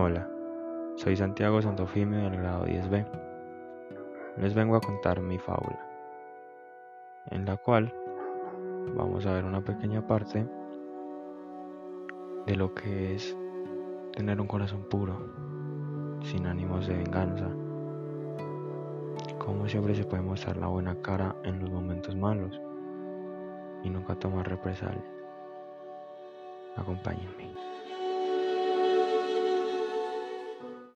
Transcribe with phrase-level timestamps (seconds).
[0.00, 0.30] Hola,
[0.94, 3.04] Soy Santiago Santofimio del grado 10B.
[4.36, 5.84] Les vengo a contar mi fábula,
[7.30, 7.92] en la cual
[8.94, 10.46] vamos a ver una pequeña parte
[12.46, 13.36] de lo que es
[14.12, 15.18] tener un corazón puro,
[16.22, 17.48] sin ánimos de venganza.
[19.40, 22.60] Cómo siempre se puede mostrar la buena cara en los momentos malos
[23.82, 25.02] y nunca tomar represalias.
[26.76, 27.87] Acompáñenme.